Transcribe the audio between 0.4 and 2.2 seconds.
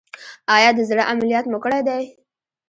ایا د زړه عملیات مو کړی دی؟